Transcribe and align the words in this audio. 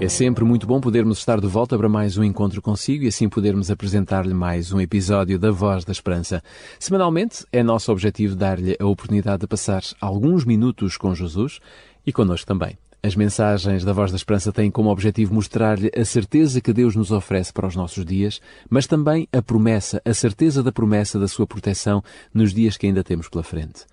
É 0.00 0.08
sempre 0.08 0.44
muito 0.44 0.66
bom 0.66 0.80
podermos 0.80 1.18
estar 1.18 1.38
de 1.42 1.46
volta 1.46 1.76
para 1.76 1.86
mais 1.86 2.16
um 2.16 2.24
encontro 2.24 2.62
consigo 2.62 3.04
e 3.04 3.08
assim 3.08 3.28
podermos 3.28 3.70
apresentar-lhe 3.70 4.32
mais 4.32 4.72
um 4.72 4.80
episódio 4.80 5.38
da 5.38 5.50
Voz 5.50 5.84
da 5.84 5.92
Esperança. 5.92 6.42
Semanalmente 6.78 7.44
é 7.52 7.62
nosso 7.62 7.92
objetivo 7.92 8.34
dar-lhe 8.34 8.74
a 8.80 8.86
oportunidade 8.86 9.42
de 9.42 9.46
passar 9.46 9.82
alguns 10.00 10.46
minutos 10.46 10.96
com 10.96 11.14
Jesus 11.14 11.60
e 12.06 12.14
connosco 12.14 12.46
também. 12.46 12.78
As 13.02 13.14
mensagens 13.14 13.84
da 13.84 13.92
Voz 13.92 14.10
da 14.10 14.16
Esperança 14.16 14.50
têm 14.50 14.70
como 14.70 14.90
objetivo 14.90 15.34
mostrar-lhe 15.34 15.90
a 15.94 16.04
certeza 16.04 16.62
que 16.62 16.72
Deus 16.72 16.96
nos 16.96 17.10
oferece 17.10 17.52
para 17.52 17.66
os 17.66 17.76
nossos 17.76 18.02
dias, 18.02 18.40
mas 18.70 18.86
também 18.86 19.28
a 19.30 19.42
promessa, 19.42 20.00
a 20.02 20.14
certeza 20.14 20.62
da 20.62 20.72
promessa 20.72 21.18
da 21.18 21.28
sua 21.28 21.46
proteção 21.46 22.02
nos 22.32 22.54
dias 22.54 22.78
que 22.78 22.86
ainda 22.86 23.04
temos 23.04 23.28
pela 23.28 23.44
frente. 23.44 23.84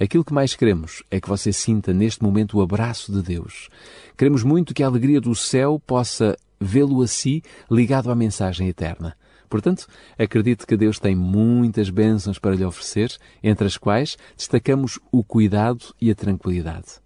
Aquilo 0.00 0.24
que 0.24 0.32
mais 0.32 0.54
queremos 0.54 1.02
é 1.10 1.20
que 1.20 1.28
você 1.28 1.52
sinta 1.52 1.92
neste 1.92 2.22
momento 2.22 2.58
o 2.58 2.62
abraço 2.62 3.10
de 3.10 3.20
Deus. 3.20 3.68
Queremos 4.16 4.44
muito 4.44 4.72
que 4.72 4.84
a 4.84 4.86
alegria 4.86 5.20
do 5.20 5.34
céu 5.34 5.82
possa 5.84 6.36
vê-lo 6.60 7.02
a 7.02 7.06
si 7.08 7.42
ligado 7.68 8.10
à 8.10 8.14
mensagem 8.14 8.68
eterna. 8.68 9.16
Portanto, 9.48 9.86
acredito 10.16 10.66
que 10.66 10.76
Deus 10.76 11.00
tem 11.00 11.16
muitas 11.16 11.90
bênçãos 11.90 12.38
para 12.38 12.54
lhe 12.54 12.64
oferecer, 12.64 13.16
entre 13.42 13.66
as 13.66 13.76
quais 13.76 14.16
destacamos 14.36 15.00
o 15.10 15.24
cuidado 15.24 15.92
e 16.00 16.10
a 16.10 16.14
tranquilidade. 16.14 17.00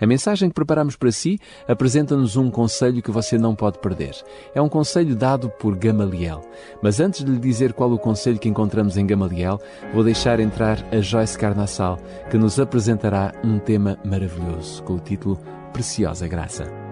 A 0.00 0.06
mensagem 0.06 0.48
que 0.48 0.54
preparamos 0.54 0.96
para 0.96 1.10
si 1.12 1.38
apresenta-nos 1.66 2.36
um 2.36 2.50
conselho 2.50 3.02
que 3.02 3.10
você 3.10 3.38
não 3.38 3.54
pode 3.54 3.78
perder. 3.78 4.14
É 4.54 4.62
um 4.62 4.68
conselho 4.68 5.14
dado 5.14 5.50
por 5.50 5.76
Gamaliel. 5.76 6.42
Mas 6.82 7.00
antes 7.00 7.24
de 7.24 7.30
lhe 7.30 7.38
dizer 7.38 7.72
qual 7.72 7.92
o 7.92 7.98
conselho 7.98 8.38
que 8.38 8.48
encontramos 8.48 8.96
em 8.96 9.06
Gamaliel, 9.06 9.60
vou 9.92 10.04
deixar 10.04 10.40
entrar 10.40 10.84
a 10.92 11.00
Joyce 11.00 11.38
Carnassal, 11.38 11.98
que 12.30 12.38
nos 12.38 12.58
apresentará 12.58 13.32
um 13.44 13.58
tema 13.58 13.98
maravilhoso 14.04 14.82
com 14.82 14.94
o 14.94 15.00
título 15.00 15.38
Preciosa 15.72 16.26
Graça. 16.26 16.87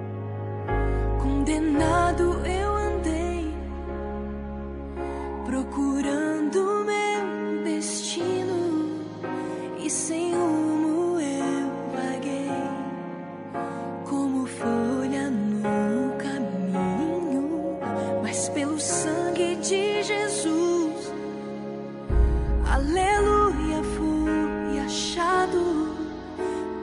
Aleluia, 22.69 23.83
fui 23.97 24.79
achado 24.81 25.97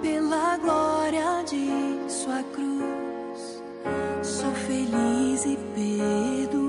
pela 0.02 0.58
glória 0.58 1.44
de 1.44 2.12
Sua 2.12 2.44
cruz. 2.53 3.64
Sou 4.22 4.52
feliz 4.54 5.45
e 5.45 5.58
perdoado. 5.76 6.64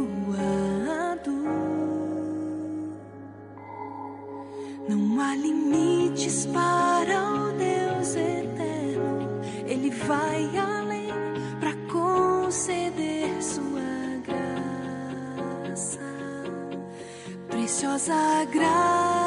Não 4.88 5.20
há 5.20 5.34
limites 5.36 6.46
para 6.46 7.22
o 7.22 7.52
Deus 7.52 8.16
eterno. 8.16 9.40
Ele 9.66 9.90
vai 9.90 10.50
Preciosa 17.64 18.44
graça. 18.52 19.23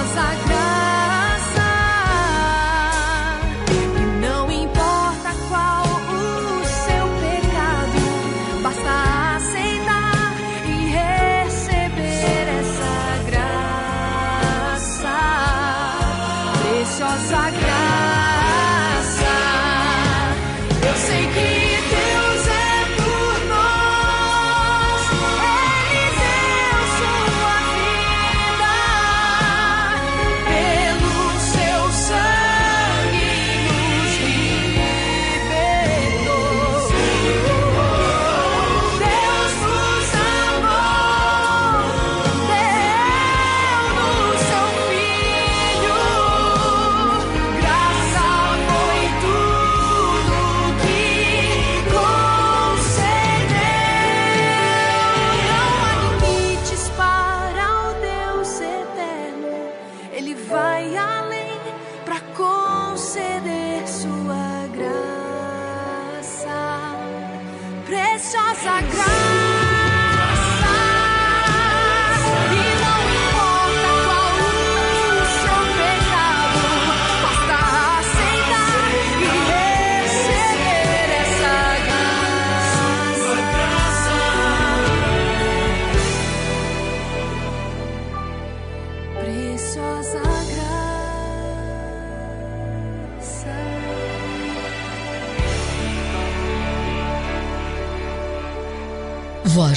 Preciosa 0.00 0.34
graça. 0.46 0.59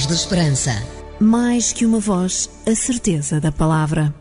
voz 0.04 0.06
da 0.06 0.14
esperança. 0.14 0.82
Mais 1.18 1.72
que 1.72 1.86
uma 1.86 1.98
voz, 1.98 2.50
a 2.66 2.74
certeza 2.74 3.40
da 3.40 3.50
palavra. 3.50 4.14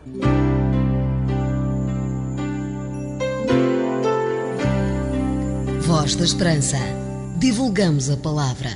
Voz 5.81 6.15
da 6.15 6.23
esperança. 6.23 6.77
Divulgamos 7.37 8.09
a 8.09 8.17
palavra. 8.17 8.69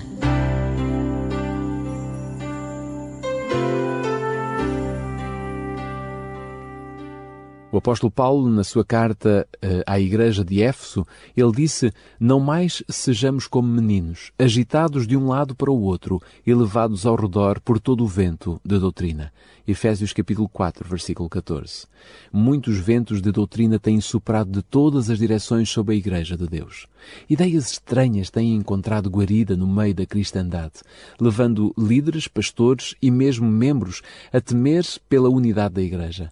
O 7.77 7.79
apóstolo 7.79 8.09
Paulo, 8.09 8.49
na 8.49 8.63
sua 8.63 8.83
carta 8.83 9.47
uh, 9.57 9.83
à 9.85 9.99
igreja 9.99 10.43
de 10.43 10.63
Éfeso, 10.63 11.05
ele 11.35 11.51
disse: 11.51 11.93
Não 12.19 12.39
mais 12.39 12.81
sejamos 12.89 13.45
como 13.45 13.67
meninos, 13.67 14.31
agitados 14.39 15.05
de 15.05 15.15
um 15.15 15.27
lado 15.27 15.55
para 15.55 15.69
o 15.69 15.79
outro 15.79 16.19
e 16.43 16.51
levados 16.55 17.05
ao 17.05 17.15
redor 17.15 17.61
por 17.61 17.79
todo 17.79 18.03
o 18.03 18.07
vento 18.07 18.59
da 18.65 18.79
doutrina. 18.79 19.31
Efésios 19.67 20.11
capítulo 20.11 20.49
4, 20.49 20.89
versículo 20.89 21.29
14. 21.29 21.85
Muitos 22.33 22.79
ventos 22.79 23.21
de 23.21 23.31
doutrina 23.31 23.77
têm 23.77 24.01
soprado 24.01 24.49
de 24.49 24.63
todas 24.63 25.11
as 25.11 25.19
direções 25.19 25.69
sobre 25.69 25.93
a 25.93 25.97
igreja 25.99 26.35
de 26.35 26.47
Deus. 26.47 26.87
Ideias 27.29 27.73
estranhas 27.73 28.31
têm 28.31 28.55
encontrado 28.55 29.07
guarida 29.07 29.55
no 29.55 29.67
meio 29.67 29.93
da 29.93 30.05
cristandade, 30.05 30.79
levando 31.21 31.75
líderes, 31.77 32.27
pastores 32.27 32.95
e 32.99 33.11
mesmo 33.11 33.47
membros 33.47 34.01
a 34.33 34.41
temer 34.41 34.83
pela 35.07 35.29
unidade 35.29 35.75
da 35.75 35.81
igreja 35.83 36.31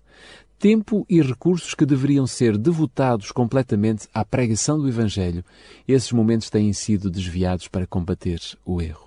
tempo 0.59 1.05
e 1.09 1.21
recursos 1.21 1.73
que 1.73 1.85
deveriam 1.85 2.25
ser 2.25 2.57
devotados 2.57 3.31
completamente 3.31 4.07
à 4.13 4.23
pregação 4.23 4.79
do 4.79 4.87
Evangelho, 4.87 5.43
esses 5.87 6.11
momentos 6.11 6.49
têm 6.49 6.71
sido 6.73 7.09
desviados 7.09 7.67
para 7.67 7.87
combater 7.87 8.39
o 8.65 8.81
erro. 8.81 9.05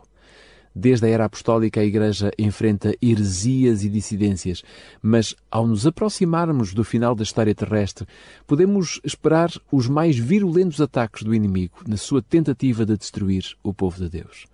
Desde 0.75 1.07
a 1.07 1.09
era 1.09 1.25
apostólica, 1.25 1.81
a 1.81 1.85
Igreja 1.85 2.31
enfrenta 2.39 2.95
heresias 3.03 3.83
e 3.83 3.89
dissidências, 3.89 4.63
mas 5.03 5.35
ao 5.51 5.67
nos 5.67 5.87
aproximarmos 5.87 6.73
do 6.73 6.85
final 6.85 7.17
da 7.17 7.25
história 7.25 7.55
terrestre, 7.55 8.07
podemos 8.47 9.01
esperar 9.03 9.51
os 9.73 9.89
mais 9.89 10.17
virulentos 10.17 10.81
ataques 10.81 11.25
do 11.25 11.35
inimigo 11.35 11.79
na 11.87 11.97
sua 11.97 12.23
tentativa 12.23 12.87
de 12.87 12.97
destruir 12.97 13.57
o 13.63 13.75
povo 13.75 13.99
de 13.99 14.09
Deus. 14.09 14.47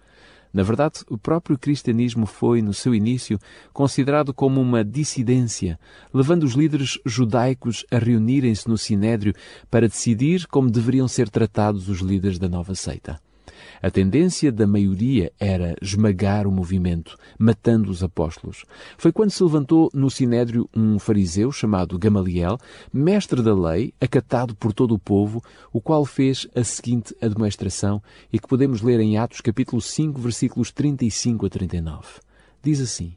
Na 0.54 0.62
verdade, 0.62 1.00
o 1.10 1.18
próprio 1.18 1.58
cristianismo 1.58 2.26
foi, 2.26 2.62
no 2.62 2.72
seu 2.72 2.94
início, 2.94 3.40
considerado 3.72 4.32
como 4.32 4.60
uma 4.60 4.84
dissidência, 4.84 5.80
levando 6.12 6.44
os 6.44 6.52
líderes 6.52 6.96
judaicos 7.04 7.84
a 7.90 7.98
reunirem-se 7.98 8.68
no 8.68 8.78
Sinédrio 8.78 9.34
para 9.68 9.88
decidir 9.88 10.46
como 10.46 10.70
deveriam 10.70 11.08
ser 11.08 11.28
tratados 11.28 11.88
os 11.88 11.98
líderes 11.98 12.38
da 12.38 12.48
nova 12.48 12.76
seita. 12.76 13.20
A 13.82 13.90
tendência 13.90 14.50
da 14.50 14.66
maioria 14.66 15.32
era 15.38 15.76
esmagar 15.80 16.46
o 16.46 16.52
movimento, 16.52 17.16
matando 17.38 17.90
os 17.90 18.02
apóstolos. 18.02 18.64
Foi 18.96 19.12
quando 19.12 19.30
se 19.30 19.42
levantou 19.42 19.90
no 19.92 20.10
sinédrio 20.10 20.68
um 20.74 20.98
fariseu 20.98 21.52
chamado 21.52 21.98
Gamaliel, 21.98 22.58
mestre 22.92 23.42
da 23.42 23.54
lei, 23.54 23.92
acatado 24.00 24.54
por 24.54 24.72
todo 24.72 24.94
o 24.94 24.98
povo, 24.98 25.42
o 25.72 25.80
qual 25.80 26.04
fez 26.04 26.46
a 26.54 26.64
seguinte 26.64 27.14
admoestação 27.20 28.02
e 28.32 28.38
que 28.38 28.48
podemos 28.48 28.82
ler 28.82 29.00
em 29.00 29.18
Atos 29.18 29.40
capítulo 29.40 29.80
5, 29.80 30.20
versículos 30.20 30.70
35 30.70 31.46
a 31.46 31.50
39. 31.50 32.08
Diz 32.62 32.80
assim: 32.80 33.14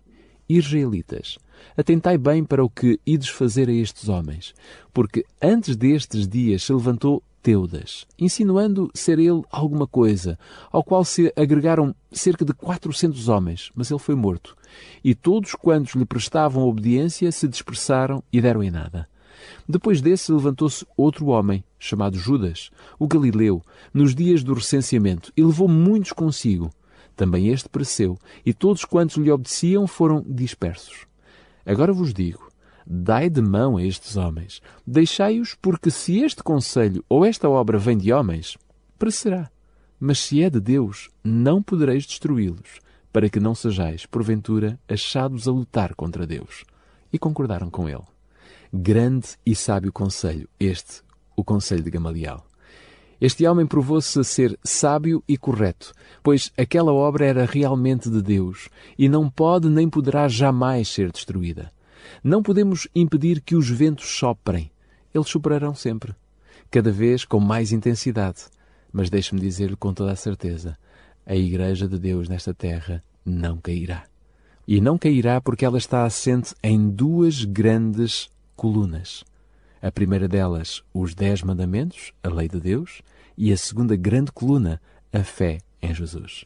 Israelitas, 0.50 1.38
atentai 1.76 2.18
bem 2.18 2.44
para 2.44 2.64
o 2.64 2.70
que 2.70 3.00
ides 3.06 3.30
fazer 3.30 3.70
a 3.70 3.74
estes 3.74 4.08
homens, 4.08 4.54
porque 4.94 5.26
antes 5.42 5.76
destes 5.76 6.28
dias 6.28 6.64
se 6.64 6.74
levantou 6.74 7.22
Teudas, 7.48 8.06
insinuando 8.20 8.92
ser 8.94 9.20
ele 9.20 9.42
alguma 9.50 9.88
coisa, 9.88 10.38
ao 10.70 10.84
qual 10.84 11.06
se 11.06 11.32
agregaram 11.34 11.96
cerca 12.12 12.44
de 12.44 12.52
quatrocentos 12.52 13.30
homens, 13.30 13.72
mas 13.74 13.90
ele 13.90 14.02
foi 14.02 14.16
morto. 14.16 14.54
E 15.02 15.16
todos 15.16 15.56
quantos 15.56 15.96
lhe 15.96 16.04
prestavam 16.04 16.68
obediência 16.68 17.32
se 17.32 17.48
dispersaram 17.48 18.22
e 18.34 18.42
deram 18.42 18.62
em 18.62 18.70
nada. 18.70 19.08
Depois 19.66 20.02
desse 20.02 20.30
levantou-se 20.30 20.86
outro 20.98 21.28
homem, 21.28 21.64
chamado 21.80 22.18
Judas, 22.18 22.70
o 23.00 23.08
Galileu, 23.08 23.62
nos 23.94 24.14
dias 24.14 24.44
do 24.44 24.54
recenseamento, 24.54 25.32
e 25.38 25.42
levou 25.42 25.70
muitos 25.70 26.12
consigo. 26.12 26.70
Também 27.16 27.48
este 27.48 27.70
pereceu, 27.70 28.20
e 28.46 28.54
todos 28.54 28.84
quantos 28.84 29.16
lhe 29.16 29.32
obedeciam 29.32 29.88
foram 29.88 30.22
dispersos. 30.28 31.08
Agora 31.66 31.94
vos 31.94 32.14
digo, 32.14 32.47
Dai 32.90 33.30
de 33.30 33.42
mão 33.42 33.76
a 33.76 33.84
estes 33.84 34.16
homens. 34.16 34.62
Deixai-os, 34.86 35.54
porque 35.62 35.92
se 35.92 36.20
este 36.20 36.42
conselho 36.42 37.04
ou 37.10 37.26
esta 37.26 37.50
obra 37.50 37.78
vem 37.78 37.98
de 37.98 38.14
homens, 38.14 38.58
perecerá. 38.98 39.52
Mas 40.00 40.20
se 40.20 40.42
é 40.42 40.50
de 40.50 40.62
Deus, 40.62 41.10
não 41.22 41.62
podereis 41.62 42.06
destruí-los, 42.06 42.80
para 43.12 43.30
que 43.30 43.42
não 43.42 43.54
sejais, 43.54 44.06
porventura, 44.06 44.80
achados 44.88 45.50
a 45.50 45.52
lutar 45.52 45.96
contra 45.96 46.26
Deus. 46.26 46.64
E 47.12 47.20
concordaram 47.20 47.70
com 47.70 47.90
ele. 47.90 48.06
Grande 48.72 49.36
e 49.46 49.54
sábio 49.54 49.92
conselho, 49.92 50.48
este, 50.58 51.02
o 51.36 51.44
conselho 51.44 51.84
de 51.84 51.92
Gamaliel. 51.92 52.42
Este 53.20 53.46
homem 53.46 53.66
provou-se 53.66 54.24
ser 54.24 54.58
sábio 54.64 55.22
e 55.28 55.36
correto, 55.36 55.92
pois 56.24 56.54
aquela 56.58 56.94
obra 56.94 57.26
era 57.26 57.46
realmente 57.46 58.10
de 58.10 58.22
Deus 58.22 58.70
e 58.98 59.10
não 59.10 59.30
pode 59.30 59.68
nem 59.68 59.90
poderá 59.90 60.30
jamais 60.30 60.88
ser 60.88 61.12
destruída. 61.12 61.70
Não 62.24 62.44
podemos 62.44 62.88
impedir 62.96 63.42
que 63.42 63.56
os 63.56 63.70
ventos 63.70 64.08
soprem. 64.08 64.72
Eles 65.14 65.30
soprarão 65.30 65.74
sempre, 65.74 66.14
cada 66.70 66.92
vez 66.92 67.26
com 67.26 67.40
mais 67.40 67.72
intensidade. 67.72 68.46
Mas 68.92 69.10
deixe-me 69.10 69.42
dizer-lhe 69.42 69.76
com 69.76 69.94
toda 69.94 70.12
a 70.12 70.16
certeza: 70.16 70.78
a 71.26 71.36
Igreja 71.36 71.88
de 71.88 72.00
Deus 72.00 72.30
nesta 72.30 72.54
terra 72.54 73.04
não 73.26 73.58
cairá. 73.58 74.06
E 74.68 74.82
não 74.82 74.98
cairá 74.98 75.40
porque 75.40 75.66
ela 75.66 75.78
está 75.78 76.04
assente 76.04 76.54
em 76.62 76.90
duas 76.90 77.44
grandes 77.44 78.30
colunas. 78.56 79.24
A 79.82 79.92
primeira 79.92 80.28
delas, 80.28 80.84
os 80.94 81.14
Dez 81.14 81.42
Mandamentos, 81.42 82.12
a 82.24 82.30
lei 82.30 82.48
de 82.48 82.60
Deus, 82.60 83.02
e 83.38 83.52
a 83.54 83.58
segunda 83.58 83.96
grande 83.96 84.32
coluna, 84.32 84.82
a 85.14 85.24
fé 85.24 85.60
em 85.82 85.94
Jesus. 85.94 86.44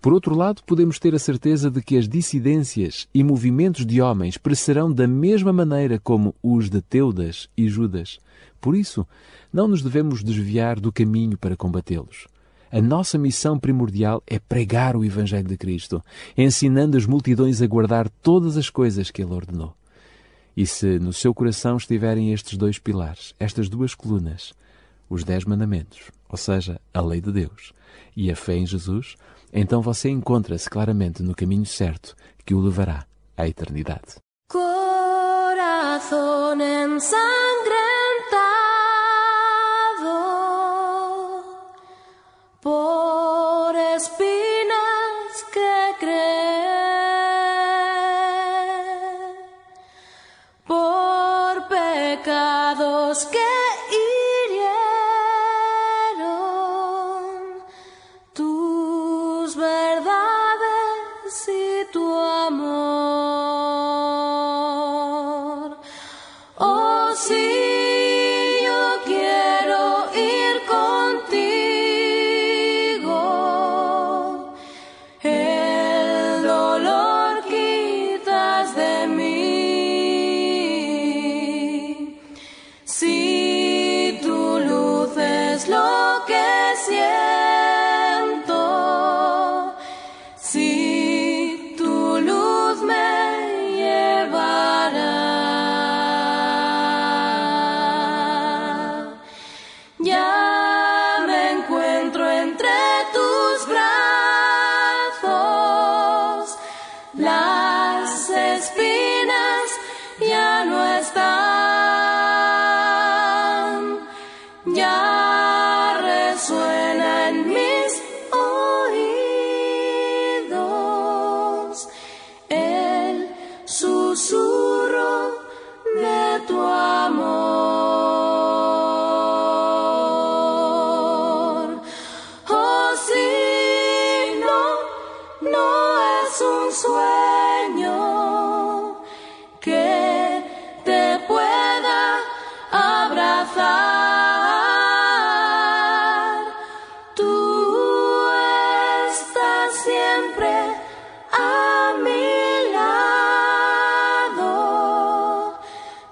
Por 0.00 0.12
outro 0.12 0.34
lado, 0.34 0.62
podemos 0.64 0.98
ter 0.98 1.14
a 1.14 1.18
certeza 1.18 1.70
de 1.70 1.82
que 1.82 1.96
as 1.96 2.08
dissidências 2.08 3.08
e 3.12 3.24
movimentos 3.24 3.84
de 3.84 4.00
homens 4.00 4.38
perecerão 4.38 4.92
da 4.92 5.06
mesma 5.06 5.52
maneira 5.52 5.98
como 5.98 6.34
os 6.42 6.70
de 6.70 6.80
Teudas 6.80 7.48
e 7.56 7.68
Judas. 7.68 8.18
Por 8.60 8.76
isso, 8.76 9.06
não 9.52 9.68
nos 9.68 9.82
devemos 9.82 10.22
desviar 10.22 10.78
do 10.78 10.92
caminho 10.92 11.36
para 11.36 11.56
combatê-los. 11.56 12.26
A 12.70 12.80
nossa 12.80 13.16
missão 13.16 13.58
primordial 13.58 14.22
é 14.26 14.38
pregar 14.38 14.96
o 14.96 15.04
Evangelho 15.04 15.48
de 15.48 15.56
Cristo, 15.56 16.02
ensinando 16.36 16.96
as 16.96 17.06
multidões 17.06 17.62
a 17.62 17.66
guardar 17.66 18.08
todas 18.08 18.56
as 18.56 18.68
coisas 18.68 19.10
que 19.10 19.22
Ele 19.22 19.32
ordenou. 19.32 19.74
E 20.56 20.66
se 20.66 20.98
no 20.98 21.12
seu 21.12 21.32
coração 21.32 21.76
estiverem 21.76 22.32
estes 22.32 22.56
dois 22.56 22.78
pilares, 22.78 23.34
estas 23.38 23.68
duas 23.68 23.94
colunas, 23.94 24.52
os 25.08 25.22
Dez 25.22 25.44
Mandamentos, 25.44 26.10
ou 26.28 26.36
seja, 26.36 26.80
a 26.92 27.00
lei 27.00 27.20
de 27.20 27.30
Deus, 27.30 27.72
e 28.16 28.30
a 28.30 28.36
fé 28.36 28.56
em 28.56 28.66
Jesus, 28.66 29.16
então 29.52 29.80
você 29.80 30.08
encontra-se 30.08 30.68
claramente 30.68 31.22
no 31.22 31.34
caminho 31.34 31.66
certo 31.66 32.14
que 32.44 32.54
o 32.54 32.60
levará 32.60 33.06
à 33.36 33.48
eternidade. 33.48 34.16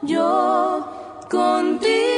yo 0.06 0.86
contigo. 1.30 2.13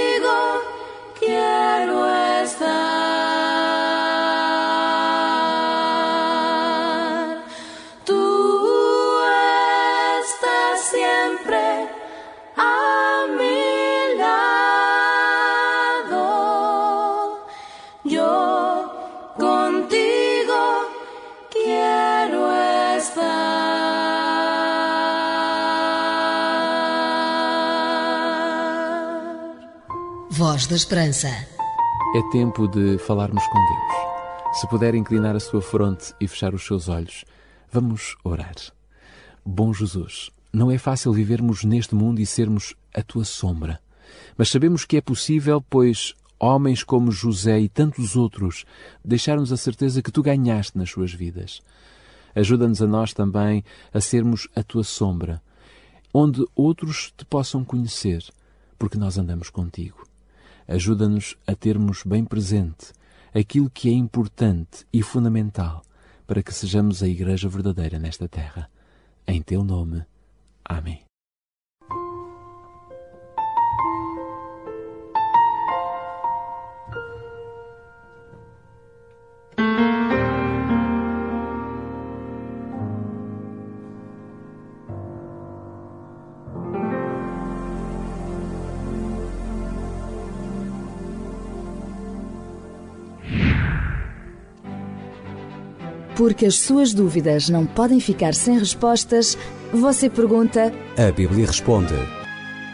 Voz 30.36 30.66
da 30.66 30.76
Esperança. 30.76 31.28
É 31.28 32.30
tempo 32.30 32.68
de 32.68 32.98
falarmos 32.98 33.42
com 33.46 33.58
Deus. 33.58 34.58
Se 34.60 34.68
puder 34.68 34.94
inclinar 34.94 35.34
a 35.34 35.40
sua 35.40 35.62
fronte 35.62 36.12
e 36.20 36.28
fechar 36.28 36.52
os 36.52 36.66
seus 36.66 36.90
olhos, 36.90 37.24
vamos 37.72 38.16
orar. 38.22 38.54
Bom 39.42 39.72
Jesus, 39.72 40.30
não 40.52 40.70
é 40.70 40.76
fácil 40.76 41.10
vivermos 41.14 41.64
neste 41.64 41.94
mundo 41.94 42.20
e 42.20 42.26
sermos 42.26 42.74
a 42.94 43.02
tua 43.02 43.24
sombra. 43.24 43.80
Mas 44.36 44.50
sabemos 44.50 44.84
que 44.84 44.98
é 44.98 45.00
possível, 45.00 45.64
pois 45.70 46.12
homens 46.38 46.84
como 46.84 47.10
José 47.10 47.58
e 47.60 47.68
tantos 47.68 48.14
outros 48.14 48.66
deixaram-nos 49.02 49.52
a 49.52 49.56
certeza 49.56 50.02
que 50.02 50.12
tu 50.12 50.22
ganhaste 50.22 50.76
nas 50.76 50.90
suas 50.90 51.14
vidas. 51.14 51.62
Ajuda-nos 52.34 52.82
a 52.82 52.86
nós 52.86 53.14
também 53.14 53.64
a 53.90 54.02
sermos 54.02 54.48
a 54.54 54.62
tua 54.62 54.84
sombra, 54.84 55.40
onde 56.12 56.44
outros 56.54 57.10
te 57.16 57.24
possam 57.24 57.64
conhecer, 57.64 58.22
porque 58.78 58.98
nós 58.98 59.16
andamos 59.16 59.48
contigo. 59.48 60.06
Ajuda-nos 60.68 61.36
a 61.46 61.54
termos 61.54 62.02
bem 62.04 62.24
presente 62.24 62.92
aquilo 63.32 63.70
que 63.70 63.88
é 63.88 63.92
importante 63.92 64.86
e 64.92 65.02
fundamental 65.02 65.82
para 66.26 66.42
que 66.42 66.52
sejamos 66.52 67.02
a 67.02 67.08
Igreja 67.08 67.48
verdadeira 67.48 67.98
nesta 67.98 68.28
terra. 68.28 68.68
Em 69.26 69.42
teu 69.42 69.62
nome. 69.62 70.04
Amém. 70.64 71.05
Porque 96.16 96.46
as 96.46 96.58
suas 96.58 96.94
dúvidas 96.94 97.50
não 97.50 97.66
podem 97.66 98.00
ficar 98.00 98.34
sem 98.34 98.58
respostas, 98.58 99.36
você 99.70 100.08
pergunta 100.08 100.72
A 100.96 101.12
Bíblia 101.12 101.46
responde. 101.46 101.94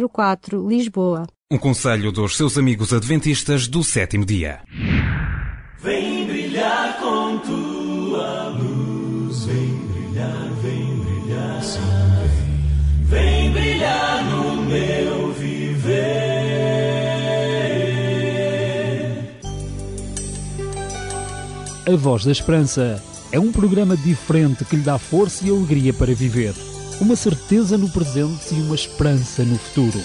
004, 0.09 0.69
Lisboa. 0.69 1.27
Um 1.53 1.59
conselho 1.59 2.13
dos 2.13 2.37
seus 2.37 2.57
amigos 2.57 2.93
adventistas 2.93 3.67
do 3.67 3.83
sétimo 3.83 4.25
dia. 4.25 4.61
Vem 5.83 6.25
brilhar 6.25 6.97
com 7.01 7.39
tua 7.39 8.51
luz, 8.51 9.47
vem 9.47 9.75
brilhar, 9.89 10.49
vem 10.63 11.01
brilhar, 11.01 11.61
sim, 11.61 11.81
vem, 13.09 13.51
vem 13.51 13.51
brilhar 13.51 14.25
no 14.27 14.63
meu 14.63 15.33
viver. 15.33 15.91
A 21.85 21.97
Voz 21.97 22.25
da 22.25 22.31
Esperança 22.31 23.03
é 23.33 23.41
um 23.41 23.51
programa 23.51 23.97
diferente 23.97 24.65
que 24.65 24.77
lhe 24.77 24.83
dá 24.83 24.99
força 24.99 25.45
e 25.45 25.51
alegria 25.51 25.93
para 25.93 26.15
viver, 26.15 26.55
uma 27.01 27.17
certeza 27.17 27.77
no 27.77 27.91
presente 27.91 28.55
e 28.55 28.61
uma 28.63 28.77
esperança 28.77 29.43
no 29.43 29.59
futuro. 29.59 30.01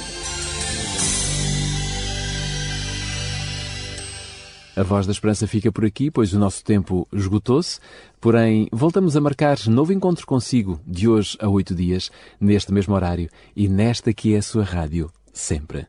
A 4.76 4.84
Voz 4.84 5.06
da 5.06 5.14
Esperança 5.14 5.48
fica 5.48 5.72
por 5.72 5.86
aqui, 5.86 6.12
pois 6.12 6.34
o 6.34 6.40
nosso 6.40 6.62
tempo 6.62 7.08
esgotou-se. 7.14 7.80
Porém, 8.20 8.68
voltamos 8.74 9.16
a 9.16 9.22
marcar 9.22 9.58
novo 9.68 9.94
encontro 9.94 10.28
consigo, 10.28 10.82
de 10.86 11.08
hoje 11.08 11.38
a 11.40 11.48
oito 11.48 11.74
dias, 11.74 12.12
neste 12.40 12.74
mesmo 12.74 12.94
horário 12.94 13.30
e 13.56 13.70
nesta 13.70 14.14
que 14.14 14.36
é 14.36 14.38
a 14.40 14.42
sua 14.42 14.66
rádio, 14.66 15.10
sempre. 15.32 15.88